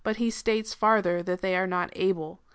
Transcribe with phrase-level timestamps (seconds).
[0.03, 2.39] 117 he states farther that they are not ahle.